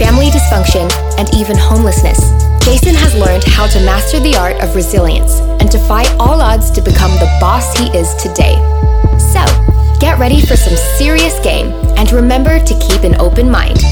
family 0.00 0.30
dysfunction, 0.30 0.90
and 1.18 1.28
even 1.34 1.58
homelessness, 1.58 2.32
Jason 2.64 2.94
has 2.94 3.14
learned 3.14 3.44
how 3.44 3.66
to 3.66 3.78
master 3.84 4.18
the 4.18 4.34
art 4.34 4.56
of 4.64 4.74
resilience 4.74 5.40
and 5.60 5.70
defy 5.70 6.04
all 6.16 6.40
odds 6.40 6.70
to 6.70 6.80
become 6.80 7.10
the 7.20 7.28
boss 7.38 7.78
he 7.78 7.86
is 7.94 8.14
today. 8.14 8.56
So, 9.20 9.44
get 10.00 10.18
ready 10.18 10.40
for 10.40 10.56
some 10.56 10.76
serious 10.96 11.38
game 11.40 11.72
and 11.98 12.10
remember 12.12 12.58
to 12.58 12.78
keep 12.88 13.02
an 13.02 13.20
open 13.20 13.50
mind. 13.50 13.82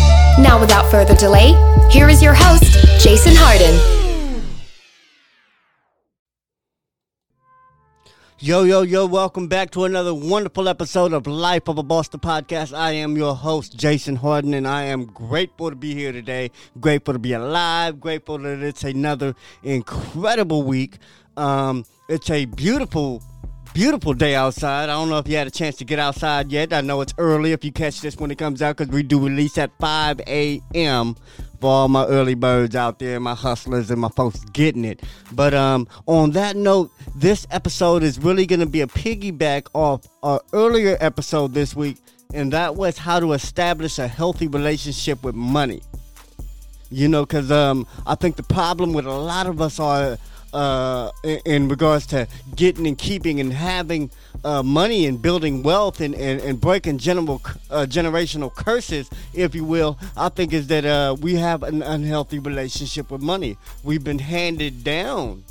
Now, 0.41 0.59
without 0.59 0.91
further 0.91 1.15
delay, 1.15 1.53
here 1.91 2.09
is 2.09 2.23
your 2.23 2.35
host, 2.35 3.05
Jason 3.05 3.35
Hardin. 3.37 3.98
Yo, 8.41 8.63
yo, 8.63 8.83
yo, 8.83 9.05
welcome 9.05 9.49
back 9.49 9.69
to 9.73 9.85
another 9.85 10.15
wonderful 10.15 10.69
episode 10.69 11.13
of 11.13 11.27
Life 11.27 11.67
of 11.67 11.77
a 11.77 11.83
Boss 11.83 12.07
the 12.07 12.21
podcast. 12.21 12.73
I 12.73 12.93
am 12.93 13.17
your 13.17 13.35
host, 13.35 13.77
Jason 13.77 14.15
Hardin, 14.15 14.55
and 14.55 14.69
I 14.69 14.85
am 14.85 15.07
grateful 15.07 15.71
to 15.71 15.75
be 15.75 15.93
here 15.93 16.13
today. 16.13 16.53
Grateful 16.79 17.15
to 17.15 17.19
be 17.19 17.33
alive. 17.33 17.99
Grateful 17.99 18.39
that 18.39 18.61
it's 18.61 18.85
another 18.85 19.35
incredible 19.65 20.63
week. 20.63 20.99
Um, 21.37 21.85
it's 22.09 22.31
a 22.31 22.45
beautiful, 22.45 23.25
beautiful 23.79 24.13
day 24.13 24.35
outside. 24.35 24.91
I 24.91 24.95
don't 24.95 25.09
know 25.09 25.19
if 25.19 25.29
you 25.29 25.37
had 25.37 25.47
a 25.47 25.53
chance 25.53 25.77
to 25.77 25.85
get 25.85 26.01
outside 26.01 26.51
yet. 26.51 26.73
I 26.73 26.81
know 26.81 27.01
it's 27.01 27.15
early 27.17 27.53
if 27.53 27.65
you 27.65 27.71
catch 27.71 28.01
this 28.01 28.17
when 28.17 28.33
it 28.33 28.37
comes 28.37 28.61
out 28.61 28.77
because 28.77 28.93
we 28.93 29.05
do 29.05 29.25
release 29.25 29.57
at 29.57 29.71
5 29.79 30.21
a.m 30.27 31.15
for 31.61 31.71
all 31.71 31.89
my 31.89 32.05
early 32.07 32.35
birds 32.35 32.75
out 32.75 32.99
there, 32.99 33.21
my 33.21 33.37
hustlers 33.37 33.89
and 33.93 34.01
my 34.01 34.09
folks 34.09 34.41
getting 34.47 34.85
it. 34.85 35.05
But 35.31 35.55
um, 35.55 35.87
on 36.07 36.33
that 36.33 36.57
note, 36.57 36.91
this 37.15 37.47
episode 37.53 38.03
is 38.03 38.19
really 38.19 38.47
going 38.47 38.59
to 38.59 38.67
be 38.67 38.81
a 38.81 38.89
piggyback 38.89 39.69
off 39.75 40.09
our 40.25 40.41
earlier 40.53 40.97
episode 41.01 41.55
this 41.55 41.77
week, 41.77 41.99
and 42.35 42.53
that 42.53 42.75
was 42.75 42.99
how 42.99 43.21
to 43.21 43.33
establish 43.33 44.01
a 44.01 44.09
healthy 44.09 44.49
relationship 44.49 45.23
with 45.23 45.37
money. 45.37 45.83
You 46.91 47.07
know, 47.07 47.25
because 47.25 47.53
um, 47.53 47.87
I 48.09 48.17
think 48.17 48.35
the 48.35 48.43
problem 48.43 48.93
with 48.93 49.07
a 49.07 49.13
lot 49.13 49.47
of 49.47 49.61
us 49.61 49.79
are 49.79 50.19
uh, 50.59 51.13
in, 51.45 51.69
regards 51.69 52.05
to 52.05 52.27
getting 52.57 52.87
and 52.89 52.99
keeping 52.99 53.39
and 53.39 53.53
having 53.53 54.11
uh, 54.45 54.61
money 54.61 55.07
and 55.07 55.23
building 55.23 55.63
wealth 55.63 56.01
and, 56.01 56.17
and, 56.17 56.41
and 56.41 56.61
breaking 56.61 56.99
general 56.99 57.41
uh, 57.71 57.87
generational 57.89 58.53
curses, 58.53 59.09
if 59.35 59.55
you 59.55 59.65
will, 59.65 59.97
I 60.17 60.29
think 60.31 60.53
is 60.53 60.67
that 60.67 60.85
uh, 60.85 61.15
we 61.21 61.37
have 61.37 61.63
an 61.63 61.83
unhealthy 61.83 62.41
relationship 62.41 63.11
with 63.13 63.23
money. 63.23 63.57
We've 63.85 64.03
been 64.03 64.19
handed 64.19 64.83
down 64.83 65.45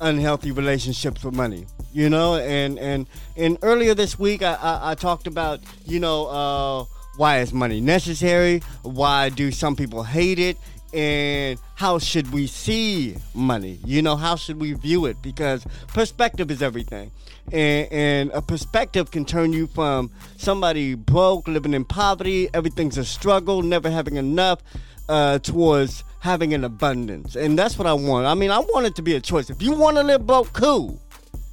unhealthy 0.00 0.52
relationships 0.52 1.24
with 1.24 1.34
money, 1.34 1.66
you 1.92 2.08
know. 2.08 2.36
And 2.36 2.78
and 2.78 3.08
and 3.36 3.58
earlier 3.62 3.94
this 3.94 4.16
week, 4.16 4.42
I, 4.42 4.54
I, 4.54 4.92
I 4.92 4.94
talked 4.94 5.26
about 5.26 5.58
you 5.86 5.98
know 5.98 6.26
uh, 6.26 6.84
why 7.16 7.40
is 7.40 7.52
money 7.52 7.80
necessary? 7.80 8.62
Why 8.82 9.28
do 9.28 9.50
some 9.50 9.74
people 9.74 10.04
hate 10.04 10.38
it? 10.38 10.56
And 10.92 11.58
how 11.74 11.98
should 11.98 12.32
we 12.32 12.46
see 12.46 13.16
money? 13.34 13.78
You 13.84 14.02
know 14.02 14.16
how 14.16 14.36
should 14.36 14.60
we 14.60 14.74
view 14.74 15.06
it? 15.06 15.22
Because 15.22 15.66
perspective 15.88 16.50
is 16.50 16.62
everything. 16.62 17.10
And, 17.50 17.92
and, 17.92 18.30
a 18.32 18.42
perspective 18.42 19.10
can 19.10 19.24
turn 19.24 19.52
you 19.52 19.66
from 19.66 20.10
somebody 20.36 20.94
broke 20.94 21.48
living 21.48 21.74
in 21.74 21.84
poverty 21.84 22.48
everything's 22.54 22.96
a 22.98 23.04
struggle 23.04 23.62
never 23.62 23.90
having 23.90 24.14
enough 24.16 24.62
uh, 25.08 25.40
towards 25.40 26.04
having 26.20 26.54
an 26.54 26.62
abundance. 26.62 27.34
And 27.34 27.58
that's 27.58 27.76
what 27.76 27.86
i 27.86 27.92
want. 27.92 28.26
I 28.26 28.34
mean 28.34 28.50
i 28.50 28.58
want 28.58 28.86
it 28.86 28.94
to 28.96 29.02
be 29.02 29.14
a 29.16 29.20
choice. 29.20 29.50
If 29.50 29.60
you 29.60 29.72
want 29.72 29.96
to 29.96 30.02
live 30.02 30.26
broke 30.26 30.52
cool. 30.52 31.00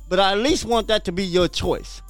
But 0.10 0.20
i 0.20 0.34
at 0.34 0.40
least 0.40 0.66
want 0.66 0.88
that 0.88 1.06
to 1.06 1.12
be 1.12 1.24
your 1.24 1.48
choice 1.48 2.02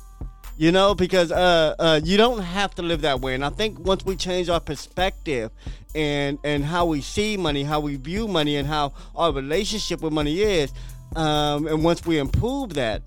you 0.59 0.73
know 0.73 0.93
because 0.93 1.31
uh, 1.31 1.73
uh, 1.79 2.01
you 2.03 2.17
don't 2.17 2.41
have 2.41 2.75
to 2.75 2.81
live 2.81 3.01
that 3.01 3.21
way. 3.21 3.33
And 3.33 3.45
i 3.45 3.49
think 3.49 3.79
once 3.79 4.05
we 4.05 4.15
change 4.15 4.49
our 4.49 4.59
perspective 4.59 5.51
and 5.95 6.37
and 6.43 6.65
how 6.65 6.85
we 6.85 7.01
see 7.01 7.37
money 7.37 7.63
how 7.63 7.79
we 7.79 7.95
view 7.95 8.27
money 8.27 8.57
and 8.57 8.67
how 8.67 8.93
our 9.15 9.31
relationship 9.31 10.01
with 10.01 10.13
money 10.13 10.41
is 10.41 10.71
um, 11.15 11.65
and 11.65 11.83
once 11.83 12.05
we 12.05 12.19
improve 12.19 12.73
that 12.73 13.01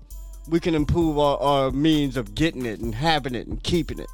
we 0.49 0.59
can 0.59 0.75
improve 0.75 1.17
our, 1.17 1.37
our 1.37 1.71
means 1.71 2.17
of 2.17 2.35
getting 2.35 2.65
it 2.65 2.79
and 2.79 2.93
having 2.93 3.33
it 3.33 3.47
and 3.47 3.63
keeping 3.63 3.99
it. 3.99 4.09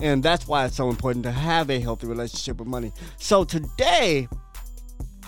And 0.00 0.24
that's 0.24 0.48
why 0.48 0.64
it's 0.64 0.74
so 0.76 0.88
important 0.88 1.24
to 1.24 1.30
have 1.30 1.70
a 1.70 1.78
healthy 1.78 2.06
relationship 2.08 2.58
with 2.58 2.66
money. 2.66 2.92
So 3.18 3.44
today 3.44 4.28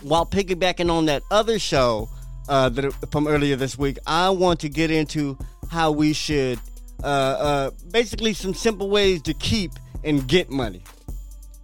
while 0.02 0.24
piggybacking 0.26 0.90
on 0.90 1.06
that 1.06 1.22
other 1.30 1.58
show 1.58 2.08
uh, 2.48 2.68
that 2.70 2.92
from 3.10 3.28
earlier 3.28 3.54
this 3.54 3.76
week 3.76 3.98
i 4.06 4.30
want 4.30 4.58
to 4.60 4.68
get 4.68 4.90
into 4.90 5.36
how 5.70 5.90
we 5.90 6.12
should 6.12 6.58
uh, 7.02 7.06
uh, 7.06 7.70
basically 7.90 8.34
some 8.34 8.54
simple 8.54 8.90
ways 8.90 9.22
to 9.22 9.34
keep 9.34 9.72
and 10.04 10.26
get 10.26 10.50
money. 10.50 10.82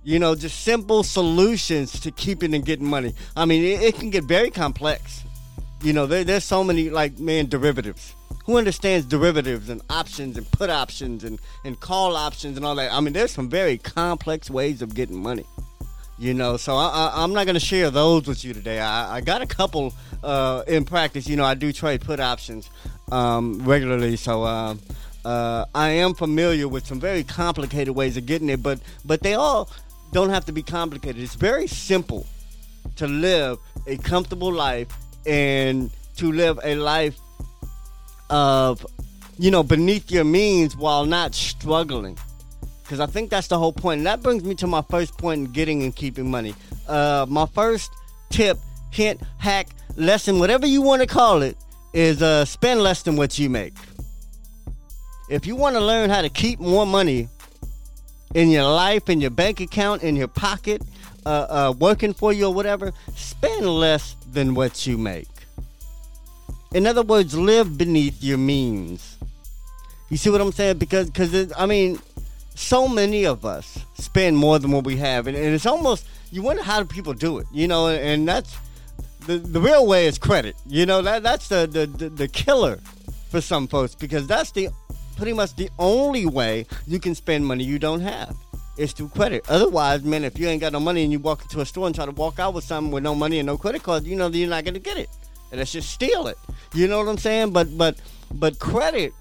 You 0.05 0.19
know, 0.19 0.35
just 0.35 0.61
simple 0.63 1.03
solutions 1.03 1.99
to 2.01 2.13
keeping 2.13 2.55
and 2.55 2.65
getting 2.65 2.87
money. 2.87 3.15
I 3.37 3.45
mean, 3.45 3.65
it, 3.65 3.83
it 3.83 3.95
can 3.97 4.11
get 4.11 4.25
very 4.25 4.51
complex. 4.51 5.25
You 5.83 5.93
know, 5.93 6.07
there, 6.07 6.23
there's 6.23 6.45
so 6.45 6.63
many, 6.63 6.91
like, 6.91 7.19
man, 7.19 7.49
derivatives. 7.49 8.15
Who 8.45 8.57
understands 8.57 9.05
derivatives 9.07 9.69
and 9.69 9.83
options 9.91 10.37
and 10.37 10.49
put 10.53 10.71
options 10.71 11.25
and, 11.25 11.41
and 11.65 11.79
call 11.81 12.17
options 12.17 12.57
and 12.57 12.65
all 12.65 12.77
that? 12.77 12.93
I 12.93 13.01
mean, 13.01 13.13
there's 13.13 13.33
some 13.33 13.51
very 13.51 13.79
complex 13.79 14.49
ways 14.49 14.81
of 14.81 14.95
getting 14.95 15.21
money. 15.21 15.45
You 16.19 16.33
know, 16.33 16.57
so 16.57 16.77
I, 16.77 17.23
am 17.23 17.35
not 17.35 17.45
going 17.45 17.55
to 17.55 17.61
share 17.61 17.91
those 17.91 18.27
with 18.27 18.43
you 18.43 18.55
today. 18.55 18.81
I, 18.81 19.17
I 19.17 19.21
got 19.21 19.43
a 19.43 19.47
couple 19.47 19.93
uh, 20.23 20.63
in 20.67 20.85
practice. 20.85 21.29
You 21.29 21.37
know, 21.37 21.45
I 21.45 21.55
do 21.55 21.73
trade 21.73 22.01
put 22.01 22.21
options 22.21 22.71
um, 23.13 23.61
regularly, 23.65 24.17
so 24.17 24.45
uh, 24.45 24.77
uh, 25.27 25.65
I 25.75 25.89
am 25.89 26.15
familiar 26.15 26.69
with 26.69 26.87
some 26.87 27.01
very 27.01 27.25
complicated 27.25 27.93
ways 27.97 28.17
of 28.17 28.27
getting 28.27 28.49
it, 28.49 28.63
but 28.63 28.79
but 29.05 29.23
they 29.23 29.35
all 29.35 29.69
don't 30.13 30.31
have 30.31 30.45
to 30.45 30.53
be 30.53 30.63
complicated. 30.63 31.21
It's 31.21 31.35
very 31.35 31.67
simple 31.67 32.25
to 32.95 33.09
live 33.09 33.59
a 33.89 33.97
comfortable 33.97 34.53
life 34.53 34.87
and 35.27 35.91
to 36.19 36.31
live 36.31 36.61
a 36.63 36.77
life 36.77 37.19
of 38.31 38.87
you 39.37 39.51
know 39.51 39.65
beneath 39.65 40.13
your 40.13 40.23
means 40.25 40.77
while 40.77 41.05
not 41.05 41.35
struggling. 41.35 42.17
Because 42.83 43.01
i 43.01 43.07
think 43.07 43.31
that's 43.31 43.49
the 43.49 43.59
whole 43.59 43.73
point 43.73 43.99
and 43.99 44.07
that 44.07 44.23
brings 44.23 44.45
me 44.45 44.55
to 44.55 44.69
my 44.69 44.83
first 44.83 45.19
point 45.19 45.39
in 45.41 45.53
getting 45.53 45.83
and 45.83 45.95
keeping 45.97 46.31
money. 46.31 46.55
Uh, 46.87 47.27
my 47.29 47.47
first 47.47 47.91
tip 48.31 48.59
hint 48.93 49.21
hack 49.39 49.67
lesson 49.97 50.39
whatever 50.39 50.69
you 50.69 50.83
want 50.83 51.03
to 51.03 51.09
call 51.09 51.43
it 51.43 51.57
is 51.95 52.23
uh, 52.23 52.45
spend 52.45 52.81
less 52.81 53.03
than 53.03 53.17
what 53.17 53.41
you 53.41 53.51
make 53.51 53.75
if 55.29 55.47
you 55.47 55.57
want 55.57 55.77
to 55.77 55.81
learn 55.81 56.11
how 56.11 56.23
to 56.23 56.29
keep 56.29 56.61
more 56.61 56.87
money 56.87 57.29
in 58.35 58.51
your 58.51 58.65
life, 58.65 59.09
in 59.09 59.21
your 59.21 59.31
bank 59.31 59.61
account, 59.61 60.03
in 60.03 60.17
your 60.17 60.29
pocket, 60.29 60.83
uh, 61.25 61.29
uh, 61.49 61.75
working 61.79 62.13
for 62.13 62.33
you 62.33 62.47
or 62.47 62.55
whatever, 62.55 62.93
spend 63.15 63.67
less 63.67 64.17
than 64.33 64.55
what 64.55 64.87
you 64.87 64.99
make. 64.99 65.29
In 66.75 66.87
other 66.87 67.03
words, 67.03 67.35
live 67.35 67.79
beneath 67.79 68.23
your 68.23 68.39
means. 68.39 69.17
You 70.11 70.17
see 70.17 70.31
what 70.31 70.41
I'm 70.41 70.53
saying? 70.53 70.79
Because, 70.79 71.11
because 71.11 71.53
I 71.57 71.67
mean, 71.67 71.99
so 72.55 72.89
many 72.89 73.27
of 73.27 73.45
us 73.45 73.79
spend 73.95 74.37
more 74.37 74.59
than 74.59 74.71
what 74.71 74.85
we 74.85 74.97
have, 74.97 75.27
and, 75.27 75.37
and 75.37 75.55
it's 75.55 75.67
almost 75.67 76.07
you 76.31 76.43
wonder 76.43 76.63
how 76.63 76.81
do 76.81 76.87
people 76.87 77.15
do 77.15 77.39
it, 77.39 77.47
you 77.53 77.69
know? 77.69 77.89
And, 77.89 78.01
and 78.01 78.29
that's 78.29 78.57
the 79.27 79.39
the 79.39 79.61
real 79.61 79.87
way 79.87 80.07
is 80.07 80.19
credit. 80.19 80.57
You 80.67 80.87
know 80.87 81.03
that 81.03 81.23
that's 81.23 81.49
the 81.49 81.67
the, 81.67 81.87
the, 81.87 82.09
the 82.09 82.29
killer 82.29 82.79
for 83.31 83.41
some 83.41 83.67
folks 83.69 83.95
because 83.95 84.27
that's 84.27 84.53
the 84.53 84.69
pretty 85.17 85.33
much 85.33 85.57
the 85.57 85.71
only 85.79 86.27
way 86.27 86.67
you 86.87 87.01
can 87.01 87.15
spend 87.15 87.45
money 87.45 87.65
you 87.65 87.79
don't 87.79 88.01
have 88.01 88.37
is 88.77 88.93
through 88.93 89.09
credit. 89.09 89.45
Otherwise, 89.49 90.05
man, 90.05 90.25
if 90.25 90.39
you 90.39 90.47
ain't 90.49 90.61
got 90.61 90.73
no 90.73 90.81
money 90.81 91.03
and 91.03 91.11
you 91.11 91.19
walk 91.19 91.43
into 91.43 91.61
a 91.61 91.67
store 91.67 91.87
and 91.87 91.95
try 91.95 92.05
to 92.05 92.13
walk 92.13 92.39
out 92.39 92.55
with 92.55 92.65
something 92.65 92.93
with 92.93 93.03
no 93.03 93.15
money 93.15 93.39
and 93.39 93.47
no 93.47 93.57
credit 93.57 93.83
card, 93.83 94.05
you 94.05 94.17
know 94.17 94.29
that 94.29 94.37
you're 94.37 94.49
not 94.49 94.65
gonna 94.65 94.79
get 94.79 94.99
it. 94.99 95.09
And 95.51 95.59
let's 95.59 95.73
just 95.73 95.91
steal 95.91 96.27
it. 96.27 96.37
You 96.75 96.87
know 96.87 96.99
what 96.99 97.09
I'm 97.09 97.19
saying? 97.19 97.53
But 97.53 97.77
but 97.77 97.97
but 98.35 98.59
credit 98.59 99.13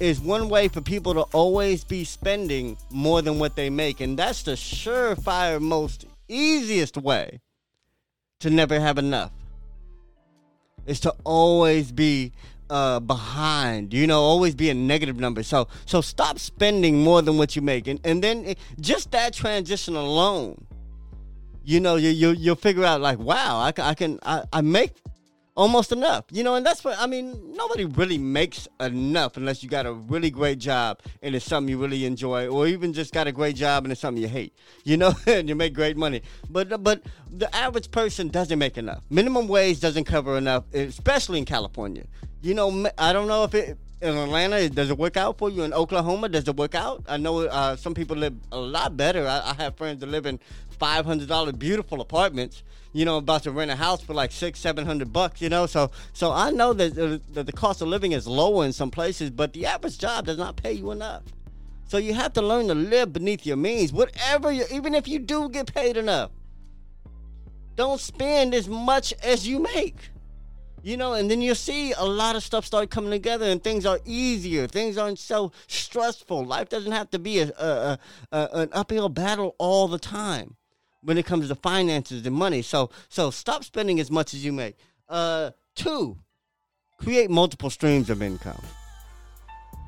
is 0.00 0.20
one 0.20 0.48
way 0.48 0.68
for 0.68 0.80
people 0.80 1.14
to 1.14 1.22
always 1.32 1.84
be 1.84 2.04
spending 2.04 2.76
more 2.90 3.22
than 3.22 3.38
what 3.38 3.56
they 3.56 3.70
make, 3.70 4.00
and 4.00 4.18
that's 4.18 4.42
the 4.42 4.52
surefire, 4.52 5.60
most 5.60 6.06
easiest 6.28 6.96
way 6.96 7.40
to 8.40 8.50
never 8.50 8.80
have 8.80 8.98
enough. 8.98 9.30
Is 10.86 11.00
to 11.00 11.14
always 11.24 11.92
be 11.92 12.32
uh, 12.70 13.00
behind. 13.00 13.92
You 13.92 14.06
know, 14.06 14.20
always 14.20 14.54
be 14.54 14.70
a 14.70 14.74
negative 14.74 15.18
number. 15.18 15.42
So 15.42 15.68
so 15.86 16.00
stop 16.00 16.38
spending 16.38 17.02
more 17.02 17.22
than 17.22 17.36
what 17.36 17.56
you 17.56 17.62
make, 17.62 17.86
and 17.86 18.00
and 18.04 18.22
then 18.22 18.44
it, 18.44 18.58
just 18.80 19.10
that 19.12 19.32
transition 19.34 19.96
alone, 19.96 20.66
you 21.64 21.80
know, 21.80 21.96
you 21.96 22.10
you 22.10 22.30
you'll 22.30 22.56
figure 22.56 22.84
out 22.84 23.00
like, 23.00 23.18
wow, 23.18 23.58
I, 23.58 23.72
I 23.80 23.94
can 23.94 24.18
I, 24.22 24.44
I 24.52 24.60
make 24.60 24.92
almost 25.56 25.92
enough. 25.92 26.24
You 26.30 26.42
know, 26.42 26.54
and 26.54 26.64
that's 26.64 26.84
what 26.84 26.98
I 26.98 27.06
mean. 27.06 27.54
Nobody 27.54 27.84
really 27.84 28.18
makes 28.18 28.68
enough 28.80 29.36
unless 29.36 29.62
you 29.62 29.68
got 29.68 29.86
a 29.86 29.92
really 29.92 30.30
great 30.30 30.58
job 30.58 31.00
and 31.22 31.34
it's 31.34 31.44
something 31.44 31.70
you 31.70 31.78
really 31.78 32.04
enjoy, 32.04 32.48
or 32.48 32.66
even 32.66 32.92
just 32.92 33.12
got 33.12 33.26
a 33.26 33.32
great 33.32 33.56
job 33.56 33.84
and 33.84 33.92
it's 33.92 34.00
something 34.00 34.22
you 34.22 34.28
hate. 34.28 34.54
You 34.84 34.96
know, 34.96 35.14
and 35.26 35.48
you 35.48 35.54
make 35.54 35.74
great 35.74 35.96
money. 35.96 36.22
But 36.50 36.82
but 36.82 37.02
the 37.30 37.54
average 37.54 37.90
person 37.90 38.28
doesn't 38.28 38.58
make 38.58 38.78
enough. 38.78 39.02
Minimum 39.10 39.48
wage 39.48 39.80
doesn't 39.80 40.04
cover 40.04 40.36
enough, 40.36 40.64
especially 40.74 41.38
in 41.38 41.44
California. 41.44 42.04
You 42.44 42.52
know, 42.52 42.86
I 42.98 43.14
don't 43.14 43.26
know 43.26 43.44
if 43.44 43.54
it 43.54 43.78
in 44.02 44.14
Atlanta, 44.18 44.68
does 44.68 44.90
it 44.90 44.98
work 44.98 45.16
out 45.16 45.38
for 45.38 45.48
you? 45.48 45.62
In 45.62 45.72
Oklahoma, 45.72 46.28
does 46.28 46.46
it 46.46 46.54
work 46.56 46.74
out? 46.74 47.02
I 47.08 47.16
know 47.16 47.46
uh, 47.46 47.74
some 47.74 47.94
people 47.94 48.18
live 48.18 48.34
a 48.52 48.58
lot 48.58 48.98
better. 48.98 49.26
I, 49.26 49.52
I 49.52 49.54
have 49.54 49.76
friends 49.76 50.00
that 50.00 50.10
live 50.10 50.26
in 50.26 50.38
five 50.78 51.06
hundred 51.06 51.28
dollar 51.28 51.52
beautiful 51.52 52.02
apartments. 52.02 52.62
You 52.92 53.06
know, 53.06 53.16
about 53.16 53.44
to 53.44 53.50
rent 53.50 53.70
a 53.70 53.76
house 53.76 54.02
for 54.02 54.12
like 54.12 54.30
six, 54.30 54.60
seven 54.60 54.84
hundred 54.84 55.10
bucks. 55.10 55.40
You 55.40 55.48
know, 55.48 55.64
so 55.64 55.90
so 56.12 56.32
I 56.32 56.50
know 56.50 56.74
that, 56.74 56.98
uh, 56.98 57.18
that 57.32 57.46
the 57.46 57.52
cost 57.52 57.80
of 57.80 57.88
living 57.88 58.12
is 58.12 58.26
lower 58.26 58.66
in 58.66 58.74
some 58.74 58.90
places, 58.90 59.30
but 59.30 59.54
the 59.54 59.64
average 59.64 59.96
job 59.96 60.26
does 60.26 60.36
not 60.36 60.56
pay 60.56 60.74
you 60.74 60.90
enough. 60.90 61.22
So 61.88 61.96
you 61.96 62.12
have 62.12 62.34
to 62.34 62.42
learn 62.42 62.68
to 62.68 62.74
live 62.74 63.14
beneath 63.14 63.46
your 63.46 63.56
means, 63.56 63.90
whatever. 63.90 64.52
You, 64.52 64.66
even 64.70 64.94
if 64.94 65.08
you 65.08 65.18
do 65.18 65.48
get 65.48 65.72
paid 65.74 65.96
enough, 65.96 66.30
don't 67.74 68.00
spend 68.00 68.52
as 68.52 68.68
much 68.68 69.14
as 69.22 69.48
you 69.48 69.60
make. 69.60 70.10
You 70.84 70.98
know, 70.98 71.14
and 71.14 71.30
then 71.30 71.40
you'll 71.40 71.54
see 71.54 71.92
a 71.92 72.04
lot 72.04 72.36
of 72.36 72.42
stuff 72.42 72.66
start 72.66 72.90
coming 72.90 73.10
together 73.10 73.46
and 73.46 73.64
things 73.64 73.86
are 73.86 74.00
easier. 74.04 74.66
Things 74.66 74.98
aren't 74.98 75.18
so 75.18 75.50
stressful. 75.66 76.44
Life 76.44 76.68
doesn't 76.68 76.92
have 76.92 77.08
to 77.12 77.18
be 77.18 77.38
a, 77.38 77.48
a, 77.48 77.98
a, 78.30 78.48
an 78.52 78.68
uphill 78.70 79.08
battle 79.08 79.54
all 79.56 79.88
the 79.88 79.98
time 79.98 80.56
when 81.00 81.16
it 81.16 81.24
comes 81.24 81.48
to 81.48 81.54
finances 81.54 82.26
and 82.26 82.36
money. 82.36 82.60
So 82.60 82.90
so 83.08 83.30
stop 83.30 83.64
spending 83.64 83.98
as 83.98 84.10
much 84.10 84.34
as 84.34 84.44
you 84.44 84.52
make. 84.52 84.76
Uh, 85.08 85.52
two, 85.74 86.18
create 86.98 87.30
multiple 87.30 87.70
streams 87.70 88.10
of 88.10 88.20
income. 88.20 88.62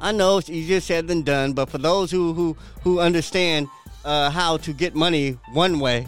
I 0.01 0.13
know 0.13 0.39
it's 0.39 0.49
easier 0.49 0.81
said 0.81 1.09
than 1.09 1.21
done, 1.21 1.53
but 1.53 1.69
for 1.69 1.77
those 1.77 2.11
who 2.11 2.33
who 2.33 2.57
who 2.85 3.01
understand 3.01 3.69
uh, 4.03 4.31
how 4.31 4.57
to 4.57 4.73
get 4.73 4.95
money 4.95 5.33
one 5.53 5.79
way, 5.79 6.07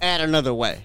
add 0.00 0.22
another 0.22 0.54
way. 0.54 0.84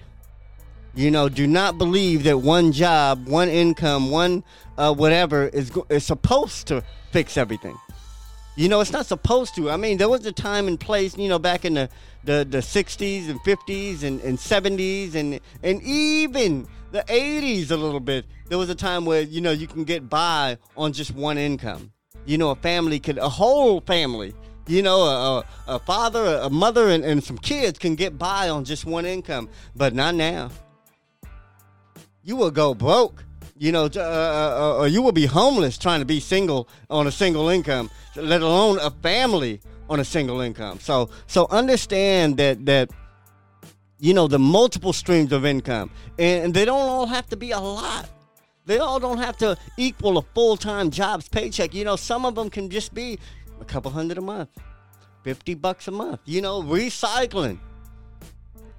You 0.94 1.10
know, 1.10 1.30
do 1.30 1.46
not 1.46 1.78
believe 1.78 2.24
that 2.24 2.38
one 2.38 2.70
job, 2.72 3.26
one 3.26 3.48
income, 3.48 4.10
one 4.10 4.44
uh, 4.76 4.94
whatever 4.94 5.48
is 5.48 5.72
is 5.88 6.04
supposed 6.04 6.66
to 6.66 6.84
fix 7.12 7.38
everything. 7.38 7.78
You 8.56 8.68
know, 8.68 8.82
it's 8.82 8.92
not 8.92 9.06
supposed 9.06 9.54
to. 9.54 9.70
I 9.70 9.78
mean, 9.78 9.96
there 9.96 10.10
was 10.10 10.26
a 10.26 10.32
time 10.32 10.68
and 10.68 10.78
place, 10.78 11.16
you 11.16 11.30
know, 11.30 11.38
back 11.38 11.64
in 11.64 11.72
the, 11.72 11.88
the, 12.24 12.46
the 12.48 12.58
60s 12.58 13.30
and 13.30 13.40
50s 13.40 14.02
and, 14.02 14.20
and 14.20 14.36
70s 14.36 15.14
and, 15.14 15.40
and 15.62 15.82
even 15.82 16.68
the 16.90 17.02
80s 17.04 17.70
a 17.70 17.76
little 17.76 17.98
bit. 17.98 18.26
There 18.50 18.58
was 18.58 18.68
a 18.68 18.74
time 18.74 19.06
where, 19.06 19.22
you 19.22 19.40
know, 19.40 19.52
you 19.52 19.66
can 19.66 19.84
get 19.84 20.10
by 20.10 20.58
on 20.76 20.92
just 20.92 21.14
one 21.14 21.38
income. 21.38 21.92
You 22.26 22.36
know, 22.36 22.50
a 22.50 22.56
family 22.56 23.00
could, 23.00 23.16
a 23.16 23.30
whole 23.30 23.80
family, 23.80 24.34
you 24.66 24.82
know, 24.82 25.00
a, 25.00 25.44
a 25.66 25.78
father, 25.78 26.38
a 26.42 26.50
mother, 26.50 26.90
and, 26.90 27.02
and 27.06 27.24
some 27.24 27.38
kids 27.38 27.78
can 27.78 27.94
get 27.94 28.18
by 28.18 28.50
on 28.50 28.66
just 28.66 28.84
one 28.84 29.06
income. 29.06 29.48
But 29.74 29.94
not 29.94 30.14
now 30.14 30.50
you 32.24 32.36
will 32.36 32.50
go 32.50 32.74
broke. 32.74 33.24
You 33.58 33.70
know, 33.70 33.84
uh, 33.84 34.00
uh, 34.00 34.76
or 34.78 34.88
you 34.88 35.02
will 35.02 35.12
be 35.12 35.26
homeless 35.26 35.78
trying 35.78 36.00
to 36.00 36.06
be 36.06 36.18
single 36.18 36.68
on 36.90 37.06
a 37.06 37.12
single 37.12 37.48
income, 37.48 37.90
let 38.16 38.42
alone 38.42 38.78
a 38.80 38.90
family 38.90 39.60
on 39.88 40.00
a 40.00 40.04
single 40.04 40.40
income. 40.40 40.80
So, 40.80 41.10
so 41.28 41.46
understand 41.48 42.38
that 42.38 42.66
that 42.66 42.90
you 44.00 44.14
know 44.14 44.26
the 44.26 44.40
multiple 44.40 44.92
streams 44.92 45.30
of 45.30 45.46
income, 45.46 45.90
and 46.18 46.52
they 46.52 46.64
don't 46.64 46.88
all 46.88 47.06
have 47.06 47.28
to 47.28 47.36
be 47.36 47.52
a 47.52 47.60
lot. 47.60 48.08
They 48.66 48.78
all 48.78 48.98
don't 48.98 49.18
have 49.18 49.36
to 49.38 49.56
equal 49.76 50.18
a 50.18 50.22
full 50.22 50.56
time 50.56 50.90
job's 50.90 51.28
paycheck. 51.28 51.72
You 51.72 51.84
know, 51.84 51.94
some 51.94 52.24
of 52.24 52.34
them 52.34 52.50
can 52.50 52.68
just 52.68 52.94
be 52.94 53.18
a 53.60 53.64
couple 53.64 53.92
hundred 53.92 54.18
a 54.18 54.22
month, 54.22 54.48
fifty 55.22 55.54
bucks 55.54 55.86
a 55.86 55.92
month. 55.92 56.20
You 56.24 56.40
know, 56.40 56.62
recycling 56.62 57.58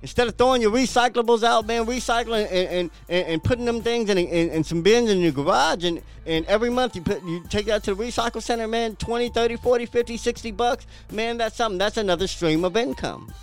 Instead 0.03 0.27
of 0.27 0.35
throwing 0.35 0.61
your 0.61 0.69
recyclables 0.69 1.43
out, 1.43 1.65
man, 1.65 1.85
recycling 1.85 2.45
and, 2.51 2.91
and, 3.07 3.25
and, 3.25 3.41
putting 3.41 3.63
them 3.63 3.81
things 3.81 4.09
in, 4.09 4.17
in, 4.17 4.49
in, 4.49 4.61
some 4.61 4.81
bins 4.81 5.09
in 5.09 5.19
your 5.19 5.31
garage, 5.31 5.85
and, 5.85 6.01
and 6.25 6.45
every 6.47 6.69
month 6.69 6.93
you 6.97 7.01
put 7.01 7.23
you 7.23 7.41
take 7.47 7.67
that 7.67 7.83
to 7.83 7.95
the 7.95 8.03
recycle 8.03 8.43
center, 8.43 8.67
man, 8.67 8.97
20, 8.97 9.29
30, 9.29 9.55
40, 9.55 9.85
50, 9.85 10.17
60 10.17 10.51
bucks, 10.51 10.85
man, 11.09 11.37
that's 11.37 11.55
something. 11.55 11.77
That's 11.77 11.95
another 11.95 12.27
stream 12.27 12.65
of 12.65 12.75
income. 12.75 13.33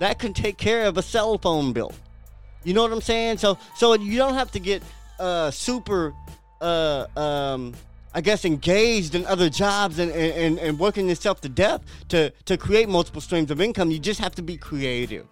That 0.00 0.18
can 0.18 0.34
take 0.34 0.58
care 0.58 0.84
of 0.84 0.98
a 0.98 1.02
cell 1.02 1.38
phone 1.38 1.72
bill. 1.72 1.94
You 2.62 2.74
know 2.74 2.82
what 2.82 2.92
I'm 2.92 3.00
saying? 3.00 3.38
So 3.38 3.56
so 3.76 3.94
you 3.94 4.18
don't 4.18 4.34
have 4.34 4.50
to 4.52 4.58
get 4.58 4.82
uh, 5.18 5.50
super 5.50 6.12
uh, 6.60 7.06
um, 7.16 7.72
I 8.12 8.20
guess, 8.20 8.44
engaged 8.44 9.14
in 9.14 9.24
other 9.26 9.48
jobs 9.48 9.98
and, 9.98 10.10
and, 10.10 10.58
and 10.58 10.78
working 10.78 11.08
yourself 11.08 11.40
to 11.42 11.48
death 11.48 11.82
to, 12.08 12.30
to 12.46 12.56
create 12.56 12.88
multiple 12.88 13.20
streams 13.20 13.50
of 13.50 13.60
income. 13.60 13.90
You 13.90 14.00
just 14.00 14.20
have 14.20 14.34
to 14.34 14.42
be 14.42 14.56
creative. 14.56 15.26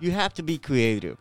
You 0.00 0.10
have 0.10 0.34
to 0.34 0.42
be 0.42 0.58
creative. 0.58 1.18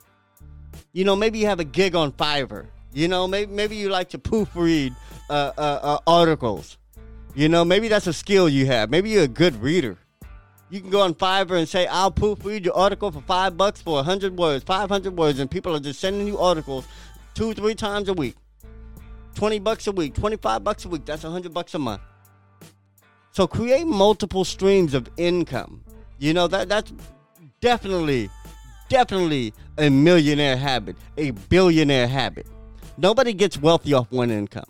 You 0.93 1.03
know, 1.03 1.15
maybe 1.15 1.37
you 1.39 1.45
have 1.45 1.59
a 1.59 1.65
gig 1.65 1.95
on 1.95 2.11
Fiverr. 2.11 2.67
You 2.91 3.07
know, 3.07 3.27
maybe, 3.27 3.51
maybe 3.51 3.75
you 3.75 3.89
like 3.89 4.09
to 4.09 4.17
proofread 4.17 4.95
uh, 5.29 5.51
uh, 5.57 5.61
uh, 5.61 5.99
articles. 6.07 6.77
You 7.35 7.49
know, 7.49 7.63
maybe 7.63 7.87
that's 7.87 8.07
a 8.07 8.13
skill 8.13 8.49
you 8.49 8.65
have. 8.65 8.89
Maybe 8.89 9.11
you're 9.11 9.23
a 9.23 9.27
good 9.27 9.61
reader. 9.61 9.97
You 10.71 10.81
can 10.81 10.89
go 10.89 11.01
on 11.01 11.13
Fiverr 11.13 11.57
and 11.57 11.69
say, 11.69 11.85
I'll 11.87 12.11
proofread 12.11 12.65
your 12.65 12.75
article 12.75 13.11
for 13.11 13.21
five 13.21 13.57
bucks 13.57 13.81
for 13.81 13.95
100 13.95 14.37
words, 14.37 14.63
500 14.63 15.15
words, 15.15 15.39
and 15.39 15.49
people 15.49 15.75
are 15.75 15.79
just 15.79 15.99
sending 15.99 16.25
you 16.25 16.39
articles 16.39 16.87
two, 17.35 17.53
three 17.53 17.75
times 17.75 18.09
a 18.09 18.13
week. 18.13 18.35
20 19.35 19.59
bucks 19.59 19.87
a 19.87 19.91
week, 19.91 20.13
25 20.13 20.63
bucks 20.63 20.85
a 20.85 20.89
week, 20.89 21.05
that's 21.05 21.23
100 21.23 21.53
bucks 21.53 21.73
a 21.73 21.79
month. 21.79 22.01
So 23.31 23.47
create 23.47 23.85
multiple 23.87 24.43
streams 24.43 24.93
of 24.93 25.09
income. 25.17 25.83
You 26.17 26.33
know 26.33 26.47
that 26.47 26.67
that's 26.67 26.91
definitely 27.61 28.29
definitely 28.89 29.53
a 29.77 29.89
millionaire 29.89 30.57
habit, 30.57 30.97
a 31.17 31.31
billionaire 31.31 32.07
habit. 32.07 32.47
Nobody 32.97 33.33
gets 33.33 33.57
wealthy 33.57 33.93
off 33.93 34.11
one 34.11 34.29
income. 34.31 34.65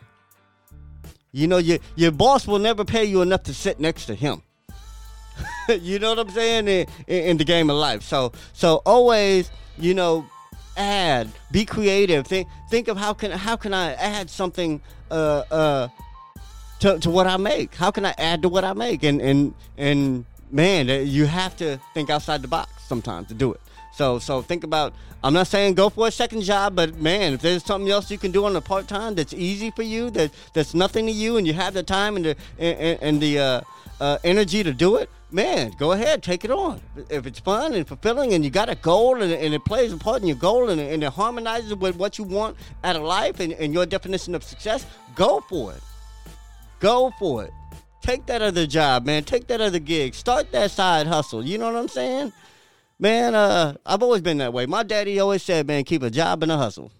You 1.31 1.47
know, 1.47 1.57
your 1.57 1.79
your 1.95 2.11
boss 2.11 2.45
will 2.47 2.59
never 2.59 2.85
pay 2.85 3.05
you 3.05 3.21
enough 3.21 3.43
to 3.43 3.53
sit 3.53 3.79
next 3.79 4.05
to 4.05 4.15
him. 4.15 4.43
you 5.69 5.99
know 5.99 6.09
what 6.09 6.19
I'm 6.19 6.29
saying 6.29 6.67
in, 6.67 6.87
in, 7.07 7.23
in 7.23 7.37
the 7.37 7.45
game 7.45 7.69
of 7.69 7.77
life. 7.77 8.03
So 8.03 8.31
so 8.53 8.81
always, 8.85 9.49
you 9.77 9.93
know, 9.93 10.25
add, 10.79 11.29
be 11.51 11.65
creative. 11.65 12.25
Think 12.25 12.47
think 12.69 12.87
of 12.87 12.97
how 12.97 13.13
can 13.13 13.31
how 13.31 13.55
can 13.55 13.73
I 13.73 13.93
add 13.93 14.29
something 14.29 14.81
uh 15.11 15.43
uh 15.51 15.87
to, 16.79 16.97
to 16.99 17.09
what 17.09 17.27
I 17.27 17.37
make? 17.37 17.75
How 17.75 17.91
can 17.91 18.05
I 18.05 18.15
add 18.17 18.41
to 18.43 18.49
what 18.49 18.63
I 18.63 18.73
make? 18.73 19.03
And 19.03 19.21
and 19.21 19.53
and 19.77 20.25
man, 20.49 20.87
you 21.07 21.25
have 21.25 21.55
to 21.57 21.79
think 21.93 22.09
outside 22.09 22.41
the 22.41 22.47
box 22.47 22.71
sometimes 22.87 23.27
to 23.27 23.33
do 23.33 23.53
it. 23.53 23.61
So 23.91 24.19
so 24.19 24.41
think 24.41 24.63
about. 24.63 24.93
I'm 25.21 25.33
not 25.33 25.47
saying 25.47 25.73
go 25.73 25.89
for 25.89 26.07
a 26.07 26.11
second 26.11 26.43
job, 26.43 26.75
but 26.75 26.95
man, 26.95 27.33
if 27.33 27.41
there's 27.41 27.65
something 27.65 27.91
else 27.91 28.09
you 28.09 28.17
can 28.17 28.31
do 28.31 28.45
on 28.45 28.55
a 28.55 28.61
part 28.61 28.87
time 28.87 29.15
that's 29.15 29.33
easy 29.33 29.69
for 29.71 29.83
you, 29.83 30.09
that 30.11 30.31
that's 30.53 30.73
nothing 30.73 31.07
to 31.07 31.11
you, 31.11 31.35
and 31.35 31.45
you 31.45 31.53
have 31.53 31.73
the 31.73 31.83
time 31.83 32.15
and 32.15 32.23
the 32.23 32.35
and, 32.57 32.99
and 33.01 33.21
the 33.21 33.39
uh, 33.39 33.61
uh, 33.99 34.17
energy 34.23 34.63
to 34.63 34.73
do 34.73 34.95
it, 34.95 35.09
man, 35.31 35.71
go 35.77 35.91
ahead, 35.91 36.23
take 36.23 36.45
it 36.45 36.51
on. 36.51 36.81
If 37.09 37.25
it's 37.25 37.39
fun 37.39 37.73
and 37.73 37.87
fulfilling 37.87 38.33
and 38.33 38.43
you 38.43 38.49
got 38.49 38.69
a 38.69 38.75
goal 38.75 39.21
and, 39.21 39.31
and 39.31 39.53
it 39.53 39.65
plays 39.65 39.91
a 39.91 39.97
part 39.97 40.21
in 40.21 40.27
your 40.27 40.37
goal 40.37 40.69
and, 40.69 40.79
and, 40.79 41.03
it 41.03 41.11
harmonizes 41.11 41.75
with 41.75 41.95
what 41.97 42.17
you 42.17 42.23
want 42.23 42.57
out 42.83 42.95
of 42.95 43.01
life 43.03 43.39
and, 43.39 43.53
and 43.53 43.73
your 43.73 43.85
definition 43.85 44.35
of 44.35 44.43
success, 44.43 44.85
go 45.15 45.41
for 45.49 45.73
it. 45.73 45.81
Go 46.79 47.11
for 47.19 47.43
it. 47.43 47.51
Take 48.01 48.25
that 48.27 48.41
other 48.41 48.65
job, 48.65 49.05
man. 49.05 49.23
Take 49.23 49.47
that 49.47 49.59
other 49.59 49.79
gig. 49.79 50.15
Start 50.15 50.51
that 50.53 50.71
side 50.71 51.05
hustle. 51.05 51.45
You 51.45 51.57
know 51.57 51.65
what 51.65 51.75
I'm 51.75 51.89
saying? 51.89 52.31
Man, 53.01 53.33
uh, 53.33 53.75
I've 53.85 54.03
always 54.03 54.21
been 54.21 54.39
that 54.39 54.51
way. 54.51 54.65
My 54.65 54.83
daddy 54.83 55.19
always 55.21 55.41
said, 55.41 55.65
man, 55.65 55.85
keep 55.85 56.03
a 56.03 56.09
job 56.09 56.43
and 56.43 56.51
a 56.51 56.57
hustle. 56.57 56.91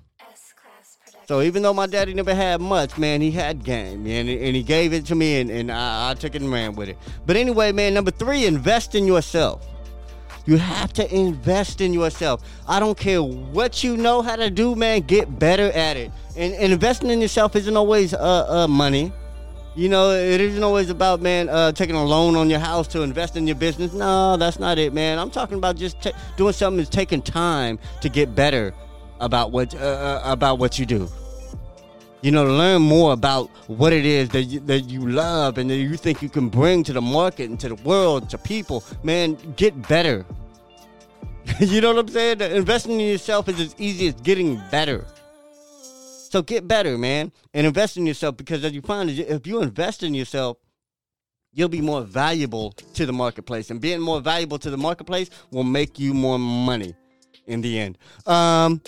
So 1.27 1.41
even 1.41 1.61
though 1.61 1.73
my 1.73 1.85
daddy 1.85 2.13
never 2.13 2.33
had 2.33 2.59
much, 2.61 2.97
man, 2.97 3.21
he 3.21 3.29
had 3.29 3.63
game, 3.63 4.05
man, 4.05 4.27
and 4.27 4.55
he 4.55 4.63
gave 4.63 4.93
it 4.93 5.05
to 5.07 5.15
me, 5.15 5.41
and, 5.41 5.51
and 5.51 5.71
I, 5.71 6.09
I 6.09 6.13
took 6.15 6.33
it 6.33 6.41
and 6.41 6.51
ran 6.51 6.73
with 6.73 6.89
it. 6.89 6.97
But 7.25 7.35
anyway, 7.35 7.71
man, 7.71 7.93
number 7.93 8.09
three, 8.09 8.45
invest 8.45 8.95
in 8.95 9.05
yourself. 9.05 9.67
You 10.47 10.57
have 10.57 10.91
to 10.93 11.13
invest 11.13 11.81
in 11.81 11.93
yourself. 11.93 12.41
I 12.67 12.79
don't 12.79 12.97
care 12.97 13.21
what 13.21 13.83
you 13.83 13.95
know 13.95 14.23
how 14.23 14.37
to 14.37 14.49
do, 14.49 14.75
man. 14.75 15.01
Get 15.01 15.37
better 15.37 15.69
at 15.73 15.97
it. 15.97 16.11
And, 16.35 16.53
and 16.55 16.73
investing 16.73 17.11
in 17.11 17.21
yourself 17.21 17.55
isn't 17.55 17.77
always 17.77 18.15
uh, 18.15 18.47
uh, 18.49 18.67
money. 18.67 19.11
You 19.75 19.87
know, 19.87 20.11
it 20.11 20.41
isn't 20.41 20.63
always 20.63 20.89
about 20.89 21.21
man 21.21 21.47
uh, 21.47 21.71
taking 21.71 21.95
a 21.95 22.03
loan 22.03 22.35
on 22.35 22.49
your 22.49 22.59
house 22.59 22.87
to 22.89 23.01
invest 23.01 23.37
in 23.37 23.45
your 23.45 23.55
business. 23.55 23.93
No, 23.93 24.35
that's 24.35 24.59
not 24.59 24.77
it, 24.77 24.93
man. 24.93 25.19
I'm 25.19 25.29
talking 25.29 25.57
about 25.57 25.75
just 25.75 26.01
t- 26.01 26.11
doing 26.37 26.53
something 26.53 26.77
that's 26.77 26.89
taking 26.89 27.21
time 27.21 27.77
to 28.01 28.09
get 28.09 28.33
better 28.33 28.73
about 29.19 29.51
what 29.51 29.75
uh, 29.75 29.77
uh, 29.77 30.21
about 30.25 30.59
what 30.59 30.79
you 30.79 30.85
do. 30.85 31.07
You 32.21 32.31
know, 32.31 32.45
learn 32.45 32.81
more 32.81 33.13
about 33.13 33.49
what 33.67 33.93
it 33.93 34.05
is 34.05 34.29
that 34.29 34.43
you, 34.43 34.59
that 34.61 34.81
you 34.81 35.07
love 35.07 35.57
and 35.57 35.69
that 35.69 35.77
you 35.77 35.95
think 35.95 36.21
you 36.21 36.29
can 36.29 36.49
bring 36.49 36.83
to 36.83 36.91
the 36.91 37.01
market 37.01 37.49
and 37.49 37.59
to 37.61 37.69
the 37.69 37.75
world, 37.75 38.29
to 38.31 38.37
people. 38.37 38.83
Man, 39.03 39.35
get 39.55 39.87
better. 39.87 40.25
you 41.59 41.79
know 41.79 41.93
what 41.93 41.99
I'm 41.99 42.07
saying? 42.09 42.41
Investing 42.41 42.99
in 42.99 43.07
yourself 43.07 43.47
is 43.47 43.59
as 43.59 43.75
easy 43.77 44.07
as 44.07 44.15
getting 44.15 44.61
better. 44.69 45.05
So 46.29 46.43
get 46.43 46.67
better, 46.67 46.97
man, 46.97 47.31
and 47.55 47.65
invest 47.65 47.97
in 47.97 48.05
yourself 48.05 48.37
because 48.37 48.63
as 48.63 48.71
you 48.71 48.81
find, 48.81 49.09
if 49.09 49.47
you 49.47 49.61
invest 49.63 50.03
in 50.03 50.13
yourself, 50.13 50.57
you'll 51.51 51.69
be 51.69 51.81
more 51.81 52.03
valuable 52.03 52.71
to 52.93 53.07
the 53.07 53.13
marketplace, 53.13 53.71
and 53.71 53.81
being 53.81 53.99
more 53.99 54.21
valuable 54.21 54.59
to 54.59 54.69
the 54.69 54.77
marketplace 54.77 55.31
will 55.51 55.63
make 55.63 55.97
you 55.97 56.13
more 56.13 56.37
money 56.37 56.93
in 57.47 57.61
the 57.61 57.79
end. 57.79 57.97
Um, 58.27 58.79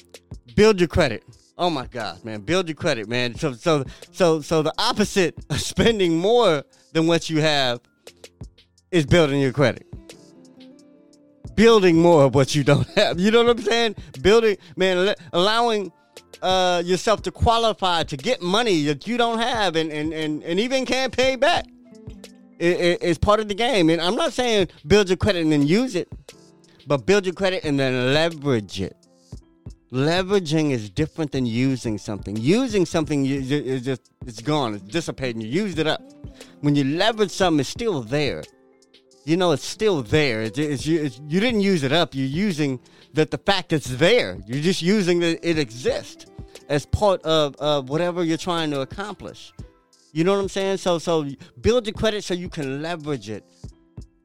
build 0.56 0.80
your 0.80 0.88
credit. 0.88 1.24
Oh 1.58 1.72
my 1.72 1.88
God, 1.88 2.24
man, 2.24 2.42
build 2.42 2.68
your 2.68 2.76
credit, 2.76 3.10
man. 3.10 3.34
So, 3.36 3.54
so, 3.54 3.86
so, 4.12 4.42
so 4.42 4.62
the 4.62 4.74
opposite 4.78 5.36
of 5.50 5.60
spending 5.60 6.18
more 6.18 6.64
than 6.94 7.08
what 7.08 7.30
you 7.30 7.42
have 7.42 7.82
is 8.92 9.08
building 9.08 9.42
your 9.42 9.52
credit. 9.52 9.88
Building 11.56 11.98
more 11.98 12.26
of 12.26 12.36
what 12.36 12.54
you 12.54 12.64
don't 12.64 12.88
have. 12.96 13.20
You 13.20 13.32
know 13.32 13.44
what 13.44 13.58
I'm 13.58 13.64
saying? 13.64 13.96
Building, 14.22 14.58
man, 14.76 15.16
allowing 15.34 15.92
uh, 16.42 16.82
yourself 16.86 17.22
to 17.24 17.32
qualify 17.32 18.04
to 18.04 18.18
get 18.18 18.42
money 18.42 18.84
that 18.86 19.08
you 19.08 19.18
don't 19.18 19.40
have 19.40 19.76
and, 19.76 19.92
and, 19.92 20.14
and, 20.14 20.44
and 20.44 20.60
even 20.60 20.86
can't 20.86 21.16
pay 21.16 21.36
back. 21.36 21.66
It, 22.60 22.80
it, 22.80 23.00
it's 23.02 23.18
part 23.18 23.40
of 23.40 23.48
the 23.48 23.56
game. 23.56 23.90
And 23.90 24.02
I'm 24.02 24.16
not 24.16 24.34
saying 24.34 24.68
build 24.86 25.10
your 25.10 25.18
credit 25.18 25.42
and 25.42 25.52
then 25.52 25.66
use 25.66 25.96
it, 25.96 26.10
but 26.88 27.06
build 27.06 27.26
your 27.26 27.34
credit 27.34 27.64
and 27.64 27.80
then 27.80 28.14
leverage 28.14 28.82
it. 28.82 28.96
Leveraging 29.92 30.72
is 30.72 30.90
different 30.90 31.32
than 31.34 31.46
using 31.46 31.98
something. 31.98 32.38
Using 32.38 32.86
something 32.86 33.26
is 33.26 33.84
just 33.84 34.10
it's 34.26 34.42
gone. 34.42 34.76
It's 34.76 34.84
dissipating. 34.84 35.42
You 35.42 35.50
used 35.50 35.80
it 35.80 35.88
up. 35.88 36.02
When 36.62 36.76
you 36.76 36.84
leverage 36.84 37.32
something, 37.32 37.60
it's 37.60 37.70
still 37.70 38.02
there. 38.02 38.44
You 39.24 39.38
know, 39.38 39.52
it's 39.52 39.66
still 39.66 40.02
there. 40.02 40.42
It's, 40.42 40.58
it's, 40.58 40.88
it's, 40.88 41.22
you 41.28 41.40
didn't 41.40 41.62
use 41.62 41.84
it 41.84 41.92
up. 41.92 42.16
You're 42.16 42.26
using 42.26 42.80
that 43.14 43.30
the 43.30 43.38
fact 43.38 43.72
it's 43.72 43.90
there. 43.98 44.38
You're 44.48 44.62
just 44.62 44.82
using 44.82 45.20
that 45.20 45.48
it 45.48 45.60
exists 45.60 46.26
as 46.70 46.86
part 46.86 47.22
of, 47.24 47.56
of 47.58 47.90
whatever 47.90 48.24
you're 48.24 48.38
trying 48.38 48.72
to 48.72 48.82
accomplish. 48.82 49.54
You 50.12 50.24
know 50.24 50.34
what 50.34 50.42
I'm 50.42 50.50
saying? 50.50 50.78
So 50.78 50.98
so 50.98 51.28
build 51.62 51.86
your 51.86 51.94
credit 51.94 52.24
so 52.24 52.34
you 52.34 52.50
can 52.50 52.82
leverage 52.82 53.30
it 53.30 53.46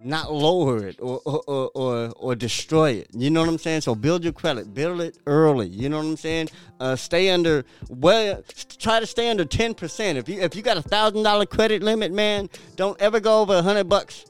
not 0.06 0.32
lower 0.32 0.86
it 0.86 0.98
or, 1.00 1.20
or, 1.24 1.70
or, 1.74 2.12
or, 2.16 2.34
destroy 2.36 2.90
it. 2.90 3.08
You 3.12 3.28
know 3.28 3.40
what 3.40 3.48
I'm 3.48 3.58
saying? 3.58 3.80
So 3.80 3.94
build 3.94 4.22
your 4.22 4.32
credit, 4.32 4.72
build 4.72 5.00
it 5.00 5.18
early. 5.26 5.66
You 5.68 5.88
know 5.88 5.96
what 5.96 6.06
I'm 6.06 6.16
saying? 6.16 6.48
Uh, 6.78 6.94
stay 6.94 7.30
under 7.30 7.64
well, 7.88 8.42
try 8.78 9.00
to 9.00 9.06
stay 9.06 9.28
under 9.28 9.44
ten 9.44 9.74
percent. 9.74 10.16
If 10.16 10.28
you 10.28 10.40
if 10.40 10.54
you 10.54 10.62
got 10.62 10.76
a 10.76 10.82
thousand 10.82 11.24
dollar 11.24 11.44
credit 11.44 11.82
limit, 11.82 12.12
man, 12.12 12.48
don't 12.76 13.00
ever 13.00 13.18
go 13.18 13.40
over 13.40 13.54
a 13.54 13.62
hundred 13.62 13.88
bucks 13.88 14.26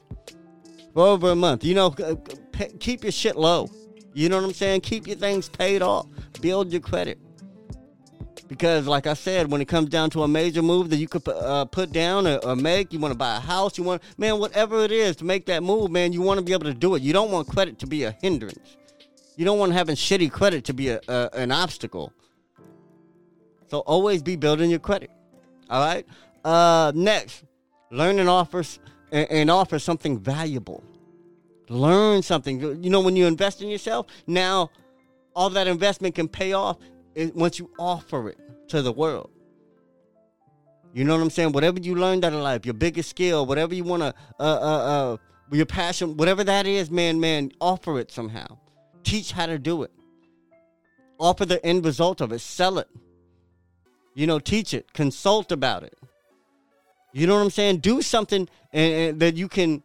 for 0.97 1.05
over 1.05 1.29
a 1.29 1.35
month. 1.35 1.63
You 1.63 1.75
know, 1.75 1.91
keep 2.79 3.03
your 3.03 3.11
shit 3.11 3.35
low. 3.35 3.69
You 4.15 4.29
know 4.29 4.37
what 4.37 4.45
I'm 4.45 4.53
saying? 4.53 4.81
Keep 4.81 5.05
your 5.05 5.15
things 5.15 5.47
paid 5.47 5.83
off. 5.83 6.07
Build 6.41 6.71
your 6.71 6.81
credit. 6.81 7.19
Because, 8.47 8.87
like 8.87 9.05
I 9.05 9.13
said, 9.13 9.51
when 9.51 9.61
it 9.61 9.67
comes 9.67 9.89
down 9.89 10.09
to 10.11 10.23
a 10.23 10.27
major 10.27 10.63
move 10.63 10.89
that 10.89 10.95
you 10.95 11.07
could 11.07 11.27
uh, 11.27 11.65
put 11.65 11.91
down 11.91 12.25
or, 12.25 12.37
or 12.37 12.55
make, 12.55 12.91
you 12.91 12.97
want 12.97 13.11
to 13.11 13.17
buy 13.17 13.37
a 13.37 13.39
house, 13.39 13.77
you 13.77 13.83
want, 13.83 14.01
man, 14.17 14.39
whatever 14.39 14.79
it 14.79 14.91
is 14.91 15.15
to 15.17 15.23
make 15.23 15.45
that 15.45 15.61
move, 15.61 15.91
man, 15.91 16.13
you 16.13 16.23
want 16.23 16.39
to 16.39 16.43
be 16.43 16.53
able 16.53 16.65
to 16.65 16.73
do 16.73 16.95
it. 16.95 17.03
You 17.03 17.13
don't 17.13 17.29
want 17.29 17.47
credit 17.47 17.77
to 17.77 17.85
be 17.85 18.05
a 18.05 18.17
hindrance. 18.19 18.77
You 19.35 19.45
don't 19.45 19.59
want 19.59 19.73
having 19.73 19.95
shitty 19.95 20.31
credit 20.31 20.65
to 20.65 20.73
be 20.73 20.89
a, 20.89 20.99
a 21.07 21.29
an 21.33 21.51
obstacle. 21.51 22.11
So 23.67 23.81
always 23.81 24.23
be 24.23 24.35
building 24.35 24.71
your 24.71 24.79
credit. 24.79 25.11
All 25.69 25.79
right. 25.85 26.07
Uh, 26.43 26.91
next, 26.95 27.43
learning 27.91 28.21
and 28.21 28.29
offer 28.29 28.63
and, 29.11 29.29
and 29.29 29.51
offer 29.51 29.79
something 29.79 30.19
valuable. 30.19 30.83
Learn 31.69 32.21
something. 32.21 32.59
You 32.83 32.89
know, 32.89 33.01
when 33.01 33.15
you 33.15 33.27
invest 33.27 33.61
in 33.61 33.69
yourself, 33.69 34.07
now 34.25 34.71
all 35.35 35.49
that 35.51 35.67
investment 35.67 36.15
can 36.15 36.27
pay 36.27 36.53
off 36.53 36.77
once 37.35 37.59
you 37.59 37.69
offer 37.77 38.29
it 38.29 38.37
to 38.69 38.81
the 38.81 38.91
world. 38.91 39.29
You 40.93 41.03
know 41.03 41.15
what 41.15 41.21
I'm 41.21 41.29
saying? 41.29 41.51
Whatever 41.51 41.79
you 41.79 41.95
learned 41.95 42.25
out 42.25 42.33
of 42.33 42.39
life, 42.39 42.65
your 42.65 42.73
biggest 42.73 43.09
skill, 43.09 43.45
whatever 43.45 43.75
you 43.75 43.83
want 43.83 44.01
to, 44.01 44.13
uh, 44.39 44.43
uh, 44.43 45.13
uh, 45.13 45.17
your 45.51 45.65
passion, 45.65 46.17
whatever 46.17 46.43
that 46.43 46.65
is, 46.65 46.89
man, 46.89 47.19
man, 47.19 47.51
offer 47.61 47.99
it 47.99 48.11
somehow. 48.11 48.57
Teach 49.03 49.31
how 49.31 49.45
to 49.45 49.59
do 49.59 49.83
it. 49.83 49.91
Offer 51.19 51.45
the 51.45 51.63
end 51.65 51.85
result 51.85 52.21
of 52.21 52.31
it. 52.31 52.39
Sell 52.39 52.79
it. 52.79 52.87
You 54.15 54.27
know, 54.27 54.39
teach 54.39 54.73
it. 54.73 54.93
Consult 54.93 55.51
about 55.51 55.83
it. 55.83 55.96
You 57.13 57.27
know 57.27 57.35
what 57.35 57.41
I'm 57.41 57.49
saying? 57.49 57.77
Do 57.77 58.01
something 58.01 58.47
and, 58.73 58.93
and 58.93 59.19
that 59.19 59.35
you 59.35 59.47
can 59.47 59.83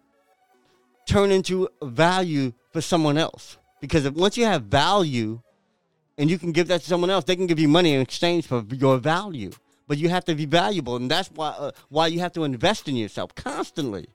turn 1.06 1.30
into 1.30 1.68
value 1.82 2.52
for 2.72 2.80
someone 2.80 3.18
else. 3.18 3.56
Because 3.80 4.04
if, 4.04 4.14
once 4.14 4.36
you 4.36 4.44
have 4.44 4.64
value, 4.64 5.40
and 6.18 6.30
you 6.30 6.38
can 6.38 6.52
give 6.52 6.68
that 6.68 6.80
to 6.80 6.86
someone 6.86 7.10
else. 7.10 7.24
They 7.24 7.36
can 7.36 7.46
give 7.46 7.58
you 7.58 7.68
money 7.68 7.94
in 7.94 8.00
exchange 8.00 8.46
for 8.46 8.64
your 8.70 8.98
value, 8.98 9.50
but 9.88 9.98
you 9.98 10.08
have 10.08 10.24
to 10.26 10.34
be 10.34 10.46
valuable, 10.46 10.96
and 10.96 11.10
that's 11.10 11.30
why 11.30 11.48
uh, 11.48 11.72
why 11.88 12.06
you 12.08 12.20
have 12.20 12.32
to 12.34 12.44
invest 12.44 12.88
in 12.88 12.96
yourself 12.96 13.34
constantly. 13.34 14.06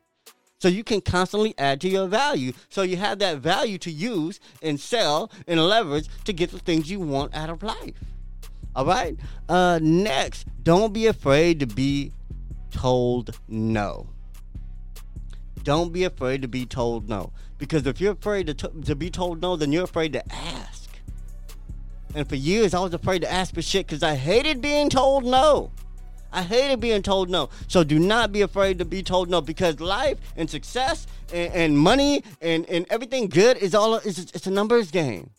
So 0.59 0.69
you 0.69 0.83
can 0.83 1.01
constantly 1.01 1.53
add 1.59 1.81
to 1.81 1.89
your 1.89 2.07
value. 2.07 2.51
So 2.69 2.81
you 2.81 2.97
have 2.97 3.19
that 3.19 3.37
value 3.37 3.77
to 3.79 3.91
use 3.91 4.39
and 4.63 4.79
sell 4.79 5.31
and 5.47 5.59
leverage 5.59 6.07
to 6.23 6.33
get 6.33 6.49
the 6.49 6.57
things 6.57 6.89
you 6.89 6.99
want 6.99 7.35
out 7.35 7.51
of 7.51 7.61
life. 7.61 7.93
All 8.75 8.85
right. 8.85 9.15
Uh, 9.47 9.79
next, 9.81 10.47
don't 10.63 10.93
be 10.93 11.05
afraid 11.05 11.59
to 11.59 11.67
be 11.67 12.11
told 12.71 13.37
no. 13.47 14.07
Don't 15.63 15.91
be 15.91 16.03
afraid 16.03 16.41
to 16.43 16.47
be 16.47 16.65
told 16.65 17.09
no. 17.09 17.31
Because 17.57 17.85
if 17.87 17.99
you're 17.99 18.13
afraid 18.13 18.47
to, 18.47 18.53
t- 18.53 18.81
to 18.85 18.95
be 18.95 19.09
told 19.09 19.41
no, 19.41 19.55
then 19.55 19.71
you're 19.71 19.83
afraid 19.83 20.13
to 20.13 20.33
ask. 20.33 20.89
And 22.15 22.27
for 22.27 22.35
years, 22.35 22.73
I 22.73 22.79
was 22.79 22.93
afraid 22.93 23.21
to 23.23 23.31
ask 23.31 23.53
for 23.53 23.61
shit 23.61 23.87
because 23.87 24.03
I 24.03 24.15
hated 24.15 24.61
being 24.61 24.89
told 24.89 25.25
no. 25.25 25.71
I 26.31 26.43
hated 26.43 26.79
being 26.79 27.01
told 27.01 27.29
no. 27.29 27.49
So 27.67 27.83
do 27.83 27.99
not 27.99 28.31
be 28.31 28.41
afraid 28.41 28.79
to 28.79 28.85
be 28.85 29.01
told 29.01 29.29
no 29.29 29.41
because 29.41 29.79
life 29.79 30.17
and 30.35 30.49
success 30.49 31.07
and, 31.33 31.53
and 31.53 31.77
money 31.77 32.23
and, 32.41 32.65
and 32.69 32.85
everything 32.89 33.27
good 33.27 33.57
is 33.57 33.73
all 33.73 33.95
it's, 33.95 34.19
it's 34.19 34.47
a 34.47 34.51
numbers 34.51 34.91
game. 34.91 35.31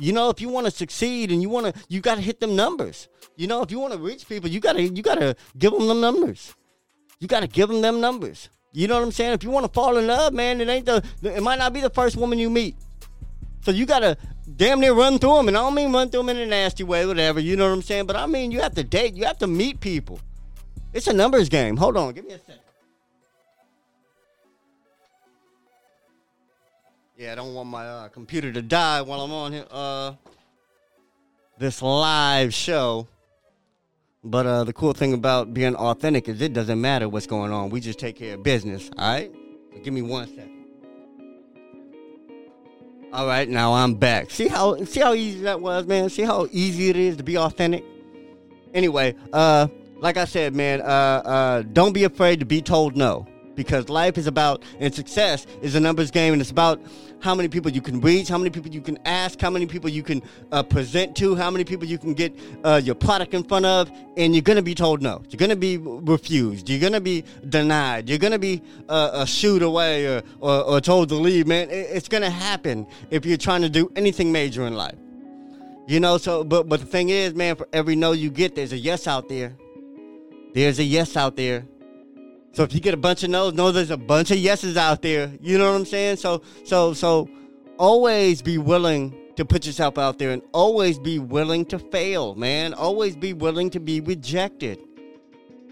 You 0.00 0.12
know, 0.12 0.28
if 0.28 0.40
you 0.40 0.48
want 0.48 0.66
to 0.66 0.70
succeed 0.70 1.30
and 1.30 1.40
you 1.40 1.48
want 1.48 1.72
to, 1.72 1.82
you 1.88 2.00
got 2.00 2.16
to 2.16 2.20
hit 2.20 2.40
them 2.40 2.56
numbers. 2.56 3.08
You 3.36 3.46
know, 3.46 3.62
if 3.62 3.70
you 3.70 3.78
want 3.78 3.92
to 3.92 3.98
reach 3.98 4.28
people, 4.28 4.48
you 4.48 4.60
gotta 4.60 4.82
you 4.82 5.02
gotta 5.02 5.36
give 5.58 5.72
them 5.72 5.88
the 5.88 5.94
numbers. 5.94 6.54
You 7.18 7.28
gotta 7.28 7.46
give 7.46 7.68
them 7.68 7.80
them 7.80 8.00
numbers. 8.00 8.48
You 8.72 8.88
know 8.88 8.94
what 8.94 9.04
I'm 9.04 9.12
saying? 9.12 9.32
If 9.32 9.42
you 9.42 9.50
want 9.50 9.66
to 9.66 9.72
fall 9.72 9.96
in 9.96 10.06
love, 10.06 10.32
man, 10.32 10.60
it 10.60 10.68
ain't 10.68 10.86
the 10.86 11.02
it 11.22 11.42
might 11.42 11.58
not 11.58 11.72
be 11.72 11.80
the 11.80 11.90
first 11.90 12.16
woman 12.16 12.38
you 12.38 12.50
meet. 12.50 12.76
So 13.62 13.70
you 13.70 13.86
gotta 13.86 14.16
damn 14.56 14.80
near 14.80 14.94
run 14.94 15.18
through 15.18 15.36
them. 15.36 15.48
And 15.48 15.56
I 15.56 15.60
don't 15.60 15.74
mean 15.74 15.92
run 15.92 16.10
through 16.10 16.22
them 16.24 16.30
in 16.30 16.38
a 16.38 16.46
nasty 16.46 16.84
way, 16.84 17.06
whatever. 17.06 17.40
You 17.40 17.56
know 17.56 17.66
what 17.68 17.74
I'm 17.74 17.82
saying? 17.82 18.06
But 18.06 18.16
I 18.16 18.26
mean, 18.26 18.50
you 18.50 18.60
have 18.60 18.74
to 18.74 18.84
date. 18.84 19.14
You 19.14 19.24
have 19.24 19.38
to 19.38 19.46
meet 19.46 19.80
people. 19.80 20.20
It's 20.92 21.06
a 21.06 21.12
numbers 21.12 21.48
game. 21.48 21.76
Hold 21.76 21.96
on. 21.96 22.14
Give 22.14 22.24
me 22.24 22.34
a 22.34 22.38
second. 22.38 22.63
Yeah, 27.16 27.30
I 27.30 27.34
don't 27.36 27.54
want 27.54 27.68
my 27.68 27.86
uh, 27.86 28.08
computer 28.08 28.52
to 28.52 28.60
die 28.60 29.00
while 29.02 29.20
I'm 29.20 29.30
on 29.30 29.52
here. 29.52 29.66
Uh, 29.70 30.14
this 31.58 31.80
live 31.80 32.52
show. 32.52 33.06
But 34.24 34.46
uh, 34.46 34.64
the 34.64 34.72
cool 34.72 34.94
thing 34.94 35.12
about 35.12 35.54
being 35.54 35.76
authentic 35.76 36.28
is 36.28 36.40
it 36.40 36.52
doesn't 36.52 36.80
matter 36.80 37.08
what's 37.08 37.28
going 37.28 37.52
on. 37.52 37.70
We 37.70 37.78
just 37.78 38.00
take 38.00 38.16
care 38.16 38.34
of 38.34 38.42
business. 38.42 38.90
All 38.98 39.14
right. 39.14 39.32
So 39.72 39.78
give 39.80 39.94
me 39.94 40.02
one 40.02 40.26
second. 40.26 40.50
All 43.12 43.28
right, 43.28 43.48
now 43.48 43.74
I'm 43.74 43.94
back. 43.94 44.32
See 44.32 44.48
how 44.48 44.82
see 44.84 44.98
how 44.98 45.14
easy 45.14 45.42
that 45.42 45.60
was, 45.60 45.86
man. 45.86 46.08
See 46.10 46.22
how 46.22 46.48
easy 46.50 46.90
it 46.90 46.96
is 46.96 47.16
to 47.18 47.22
be 47.22 47.38
authentic. 47.38 47.84
Anyway, 48.72 49.14
uh, 49.32 49.68
like 49.98 50.16
I 50.16 50.24
said, 50.24 50.52
man, 50.52 50.80
uh, 50.80 50.84
uh, 50.84 51.62
don't 51.62 51.92
be 51.92 52.02
afraid 52.02 52.40
to 52.40 52.46
be 52.46 52.60
told 52.60 52.96
no 52.96 53.28
because 53.54 53.88
life 53.88 54.18
is 54.18 54.26
about 54.26 54.62
and 54.80 54.94
success 54.94 55.46
is 55.62 55.74
a 55.74 55.80
numbers 55.80 56.10
game 56.10 56.32
and 56.32 56.42
it's 56.42 56.50
about 56.50 56.80
how 57.20 57.34
many 57.34 57.48
people 57.48 57.70
you 57.70 57.80
can 57.80 58.00
reach 58.00 58.28
how 58.28 58.38
many 58.38 58.50
people 58.50 58.70
you 58.70 58.80
can 58.80 58.98
ask 59.04 59.40
how 59.40 59.50
many 59.50 59.66
people 59.66 59.88
you 59.88 60.02
can 60.02 60.22
uh, 60.52 60.62
present 60.62 61.16
to 61.16 61.34
how 61.34 61.50
many 61.50 61.64
people 61.64 61.86
you 61.86 61.98
can 61.98 62.14
get 62.14 62.34
uh, 62.64 62.80
your 62.82 62.94
product 62.94 63.34
in 63.34 63.42
front 63.44 63.64
of 63.64 63.90
and 64.16 64.34
you're 64.34 64.42
going 64.42 64.56
to 64.56 64.62
be 64.62 64.74
told 64.74 65.02
no. 65.02 65.22
You're 65.28 65.38
going 65.38 65.50
to 65.50 65.56
be 65.56 65.76
refused. 65.78 66.68
You're 66.68 66.80
going 66.80 66.92
to 66.92 67.00
be 67.00 67.24
denied. 67.48 68.08
You're 68.08 68.18
going 68.18 68.32
to 68.32 68.38
be 68.38 68.62
uh, 68.88 69.10
a 69.14 69.26
shoot 69.26 69.62
away 69.62 70.06
or, 70.06 70.22
or, 70.40 70.62
or, 70.62 70.80
told 70.80 71.08
to 71.10 71.14
leave 71.16 71.46
man. 71.46 71.68
It's 71.70 72.08
going 72.08 72.22
to 72.22 72.30
happen 72.30 72.86
if 73.10 73.26
you're 73.26 73.36
trying 73.36 73.62
to 73.62 73.68
do 73.68 73.90
anything 73.96 74.30
major 74.32 74.66
in 74.66 74.74
life. 74.74 74.98
You 75.86 76.00
know 76.00 76.16
so 76.16 76.44
but 76.44 76.68
but 76.68 76.80
the 76.80 76.86
thing 76.86 77.10
is 77.10 77.34
man 77.34 77.56
for 77.56 77.68
every 77.72 77.94
no 77.94 78.12
you 78.12 78.30
get 78.30 78.54
there's 78.54 78.72
a 78.72 78.78
yes 78.78 79.06
out 79.06 79.28
there. 79.28 79.54
There's 80.54 80.78
a 80.78 80.84
yes 80.84 81.16
out 81.16 81.36
there 81.36 81.66
so 82.54 82.62
if 82.62 82.72
you 82.72 82.80
get 82.80 82.94
a 82.94 82.96
bunch 82.96 83.24
of 83.24 83.30
no's, 83.30 83.52
know 83.52 83.72
there's 83.72 83.90
a 83.90 83.96
bunch 83.96 84.30
of 84.30 84.38
yeses 84.38 84.76
out 84.76 85.02
there. 85.02 85.32
You 85.40 85.58
know 85.58 85.72
what 85.72 85.76
I'm 85.76 85.84
saying? 85.84 86.16
So 86.18 86.42
so 86.64 86.94
so 86.94 87.28
always 87.78 88.42
be 88.42 88.58
willing 88.58 89.12
to 89.36 89.44
put 89.44 89.66
yourself 89.66 89.98
out 89.98 90.18
there 90.18 90.30
and 90.30 90.40
always 90.52 90.98
be 90.98 91.18
willing 91.18 91.64
to 91.66 91.80
fail, 91.80 92.36
man. 92.36 92.72
Always 92.72 93.16
be 93.16 93.32
willing 93.32 93.70
to 93.70 93.80
be 93.80 94.00
rejected. 94.00 94.78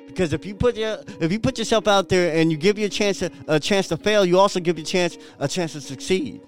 Because 0.08 0.32
if 0.32 0.44
you 0.44 0.56
put 0.56 0.76
your 0.76 0.98
if 1.20 1.30
you 1.30 1.38
put 1.38 1.56
yourself 1.56 1.86
out 1.86 2.08
there 2.08 2.34
and 2.36 2.50
you 2.50 2.58
give 2.58 2.78
you 2.78 2.86
a 2.86 2.90
chance 2.90 3.20
to, 3.20 3.30
a 3.46 3.60
chance 3.60 3.86
to 3.88 3.96
fail, 3.96 4.24
you 4.24 4.38
also 4.40 4.58
give 4.58 4.76
your 4.76 4.84
chance 4.84 5.16
a 5.38 5.46
chance 5.46 5.74
to 5.74 5.80
succeed. 5.80 6.42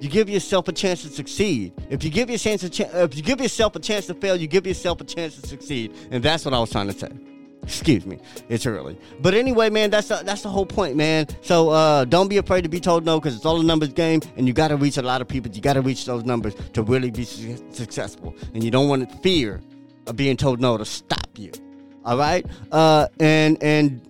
you 0.00 0.08
give 0.08 0.30
yourself 0.30 0.68
a 0.68 0.72
chance 0.72 1.02
to 1.02 1.08
succeed. 1.08 1.74
If 1.90 2.02
you 2.02 2.10
give 2.10 2.30
your 2.30 2.38
chance 2.38 2.64
a 2.64 3.02
if 3.04 3.14
you 3.14 3.22
give 3.22 3.42
yourself 3.42 3.76
a 3.76 3.78
chance 3.78 4.06
to 4.06 4.14
fail, 4.14 4.36
you 4.36 4.46
give 4.46 4.66
yourself 4.66 5.02
a 5.02 5.04
chance 5.04 5.38
to 5.38 5.46
succeed. 5.46 5.94
And 6.10 6.22
that's 6.24 6.46
what 6.46 6.54
I 6.54 6.60
was 6.60 6.70
trying 6.70 6.88
to 6.88 6.98
say. 6.98 7.31
Excuse 7.62 8.04
me, 8.04 8.18
it's 8.48 8.66
early. 8.66 8.98
But 9.20 9.34
anyway, 9.34 9.70
man, 9.70 9.90
that's 9.90 10.08
the, 10.08 10.22
that's 10.24 10.42
the 10.42 10.48
whole 10.48 10.66
point, 10.66 10.96
man. 10.96 11.26
So 11.42 11.70
uh, 11.70 12.04
don't 12.04 12.28
be 12.28 12.38
afraid 12.38 12.62
to 12.62 12.68
be 12.68 12.80
told 12.80 13.04
no 13.04 13.20
because 13.20 13.36
it's 13.36 13.46
all 13.46 13.60
a 13.60 13.62
numbers 13.62 13.92
game, 13.92 14.20
and 14.36 14.48
you 14.48 14.52
got 14.52 14.68
to 14.68 14.76
reach 14.76 14.96
a 14.96 15.02
lot 15.02 15.20
of 15.20 15.28
people. 15.28 15.52
You 15.52 15.60
got 15.60 15.74
to 15.74 15.80
reach 15.80 16.04
those 16.04 16.24
numbers 16.24 16.54
to 16.72 16.82
really 16.82 17.10
be 17.10 17.24
su- 17.24 17.64
successful, 17.70 18.34
and 18.54 18.64
you 18.64 18.70
don't 18.72 18.88
want 18.88 19.08
to 19.08 19.16
fear 19.18 19.60
of 20.08 20.16
being 20.16 20.36
told 20.36 20.60
no 20.60 20.76
to 20.76 20.84
stop 20.84 21.38
you. 21.38 21.52
All 22.04 22.18
right, 22.18 22.44
uh, 22.72 23.06
and 23.20 23.62
and 23.62 24.00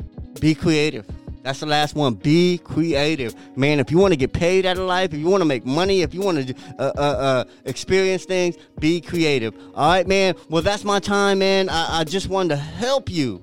be 0.40 0.54
creative. 0.54 1.06
That's 1.42 1.58
the 1.58 1.66
last 1.66 1.96
one. 1.96 2.14
Be 2.14 2.58
creative, 2.58 3.34
man. 3.56 3.80
If 3.80 3.90
you 3.90 3.98
want 3.98 4.12
to 4.12 4.16
get 4.16 4.32
paid 4.32 4.64
out 4.64 4.78
of 4.78 4.84
life, 4.84 5.12
if 5.12 5.18
you 5.18 5.26
want 5.26 5.40
to 5.40 5.44
make 5.44 5.66
money, 5.66 6.02
if 6.02 6.14
you 6.14 6.20
want 6.20 6.46
to 6.46 6.54
uh, 6.78 6.92
uh, 6.96 7.00
uh, 7.00 7.44
experience 7.64 8.24
things, 8.24 8.56
be 8.78 9.00
creative. 9.00 9.54
All 9.74 9.88
right, 9.90 10.06
man. 10.06 10.36
Well, 10.48 10.62
that's 10.62 10.84
my 10.84 11.00
time, 11.00 11.40
man. 11.40 11.68
I, 11.68 12.00
I 12.00 12.04
just 12.04 12.28
wanted 12.28 12.50
to 12.50 12.56
help 12.56 13.10
you 13.10 13.42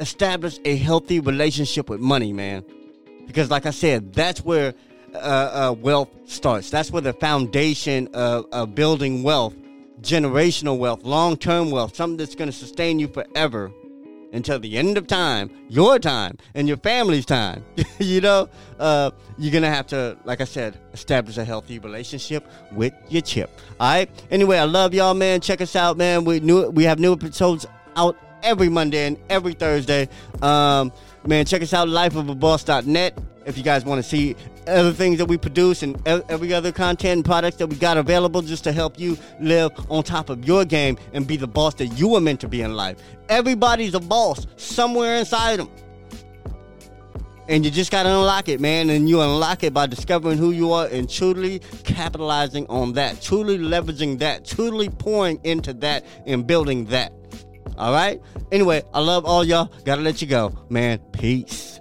establish 0.00 0.58
a 0.66 0.76
healthy 0.76 1.18
relationship 1.20 1.88
with 1.88 2.00
money, 2.00 2.32
man. 2.32 2.62
Because, 3.26 3.50
like 3.50 3.64
I 3.64 3.70
said, 3.70 4.12
that's 4.12 4.44
where 4.44 4.74
uh, 5.14 5.18
uh, 5.18 5.74
wealth 5.78 6.10
starts. 6.26 6.68
That's 6.68 6.90
where 6.90 7.02
the 7.02 7.14
foundation 7.14 8.08
of, 8.12 8.46
of 8.52 8.74
building 8.74 9.22
wealth, 9.22 9.54
generational 10.02 10.76
wealth, 10.76 11.04
long 11.04 11.38
term 11.38 11.70
wealth, 11.70 11.96
something 11.96 12.18
that's 12.18 12.34
going 12.34 12.50
to 12.50 12.56
sustain 12.56 12.98
you 12.98 13.08
forever 13.08 13.72
until 14.32 14.58
the 14.58 14.76
end 14.76 14.98
of 14.98 15.06
time, 15.06 15.50
your 15.68 15.98
time 15.98 16.36
and 16.54 16.66
your 16.66 16.76
family's 16.78 17.26
time. 17.26 17.64
you 17.98 18.20
know, 18.20 18.48
uh, 18.78 19.10
you're 19.38 19.52
gonna 19.52 19.70
have 19.70 19.86
to, 19.88 20.16
like 20.24 20.40
I 20.40 20.44
said, 20.44 20.78
establish 20.92 21.36
a 21.36 21.44
healthy 21.44 21.78
relationship 21.78 22.46
with 22.72 22.94
your 23.08 23.22
chip. 23.22 23.50
All 23.78 23.92
right. 23.92 24.10
Anyway, 24.30 24.58
I 24.58 24.64
love 24.64 24.94
y'all, 24.94 25.14
man. 25.14 25.40
Check 25.40 25.60
us 25.60 25.76
out, 25.76 25.96
man. 25.96 26.24
We 26.24 26.40
new 26.40 26.68
we 26.70 26.84
have 26.84 26.98
new 26.98 27.12
episodes 27.12 27.66
out 27.96 28.16
every 28.42 28.68
Monday 28.68 29.06
and 29.06 29.18
every 29.28 29.54
Thursday. 29.54 30.08
Um, 30.40 30.92
man, 31.26 31.44
check 31.46 31.62
us 31.62 31.72
out, 31.72 31.88
lifeofaboss.net 31.88 33.18
if 33.46 33.56
you 33.56 33.64
guys 33.64 33.84
want 33.84 34.02
to 34.02 34.08
see 34.08 34.36
other 34.68 34.92
things 34.92 35.18
that 35.18 35.26
we 35.26 35.36
produce 35.36 35.82
and 35.82 36.00
every 36.06 36.52
other 36.52 36.72
content 36.72 37.12
and 37.18 37.24
products 37.24 37.56
that 37.56 37.66
we 37.66 37.76
got 37.76 37.96
available 37.96 38.42
just 38.42 38.64
to 38.64 38.72
help 38.72 38.98
you 38.98 39.16
live 39.40 39.72
on 39.90 40.02
top 40.02 40.30
of 40.30 40.44
your 40.44 40.64
game 40.64 40.96
and 41.12 41.26
be 41.26 41.36
the 41.36 41.46
boss 41.46 41.74
that 41.74 41.86
you 41.88 42.08
were 42.08 42.20
meant 42.20 42.40
to 42.40 42.48
be 42.48 42.62
in 42.62 42.74
life. 42.74 42.98
Everybody's 43.28 43.94
a 43.94 44.00
boss 44.00 44.46
somewhere 44.56 45.16
inside 45.16 45.58
them. 45.58 45.70
And 47.48 47.64
you 47.64 47.70
just 47.70 47.90
got 47.90 48.04
to 48.04 48.08
unlock 48.08 48.48
it, 48.48 48.60
man. 48.60 48.88
And 48.88 49.08
you 49.08 49.20
unlock 49.20 49.64
it 49.64 49.74
by 49.74 49.86
discovering 49.86 50.38
who 50.38 50.52
you 50.52 50.72
are 50.72 50.86
and 50.86 51.10
truly 51.10 51.58
capitalizing 51.84 52.66
on 52.68 52.92
that, 52.94 53.20
truly 53.20 53.58
leveraging 53.58 54.20
that, 54.20 54.44
truly 54.44 54.88
pouring 54.88 55.40
into 55.42 55.72
that 55.74 56.04
and 56.24 56.46
building 56.46 56.86
that. 56.86 57.12
All 57.76 57.92
right? 57.92 58.20
Anyway, 58.52 58.82
I 58.94 59.00
love 59.00 59.24
all 59.24 59.44
y'all. 59.44 59.72
Gotta 59.84 60.02
let 60.02 60.22
you 60.22 60.28
go, 60.28 60.56
man. 60.68 60.98
Peace. 61.12 61.71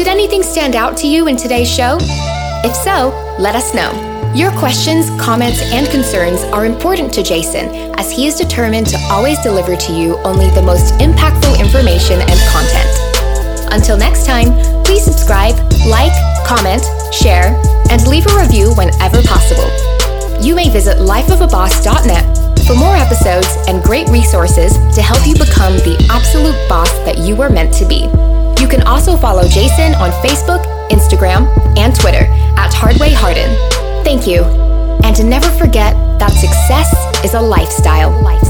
Did 0.00 0.08
anything 0.08 0.42
stand 0.42 0.76
out 0.76 0.96
to 0.96 1.06
you 1.06 1.28
in 1.28 1.36
today's 1.36 1.70
show? 1.70 1.98
If 2.64 2.74
so, 2.74 3.10
let 3.38 3.54
us 3.54 3.74
know. 3.74 3.92
Your 4.34 4.50
questions, 4.52 5.10
comments, 5.20 5.60
and 5.60 5.86
concerns 5.88 6.40
are 6.54 6.64
important 6.64 7.12
to 7.12 7.22
Jason 7.22 7.68
as 8.00 8.10
he 8.10 8.26
is 8.26 8.34
determined 8.34 8.86
to 8.86 8.98
always 9.10 9.38
deliver 9.42 9.76
to 9.76 9.92
you 9.92 10.16
only 10.24 10.48
the 10.52 10.62
most 10.62 10.94
impactful 10.94 11.60
information 11.60 12.18
and 12.18 12.40
content. 12.48 13.74
Until 13.74 13.98
next 13.98 14.24
time, 14.24 14.48
please 14.84 15.04
subscribe, 15.04 15.54
like, 15.84 16.16
comment, 16.46 16.82
share, 17.12 17.52
and 17.90 18.00
leave 18.08 18.24
a 18.26 18.40
review 18.40 18.72
whenever 18.76 19.20
possible. 19.24 19.68
You 20.40 20.54
may 20.54 20.70
visit 20.70 20.96
lifeofaboss.net 20.96 22.66
for 22.66 22.74
more 22.74 22.96
episodes 22.96 23.54
and 23.68 23.82
great 23.82 24.08
resources 24.08 24.72
to 24.96 25.02
help 25.02 25.26
you 25.26 25.34
become 25.34 25.74
the 25.84 26.08
absolute 26.10 26.56
boss 26.70 26.90
that 27.04 27.18
you 27.18 27.36
were 27.36 27.50
meant 27.50 27.74
to 27.74 27.84
be. 27.84 28.08
You 28.60 28.68
can 28.68 28.82
also 28.82 29.16
follow 29.16 29.48
Jason 29.48 29.94
on 29.94 30.10
Facebook, 30.22 30.62
Instagram, 30.90 31.48
and 31.78 31.94
Twitter 31.98 32.26
at 32.58 32.70
Hardway 32.74 33.10
Hardin. 33.10 33.48
Thank 34.04 34.26
you. 34.26 34.42
And 35.02 35.16
to 35.16 35.24
never 35.24 35.48
forget 35.52 35.94
that 36.18 36.30
success 36.32 37.24
is 37.24 37.32
a 37.32 37.40
lifestyle. 37.40 38.10
lifestyle. 38.22 38.49